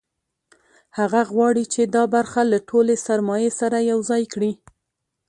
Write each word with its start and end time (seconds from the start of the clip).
هغه 0.97 1.21
غواړي 1.31 1.63
چې 1.73 1.81
دا 1.95 2.03
برخه 2.15 2.41
له 2.51 2.59
ټولې 2.69 2.95
سرمایې 3.07 3.51
سره 3.59 3.77
یوځای 3.91 4.23
کړي 4.33 4.51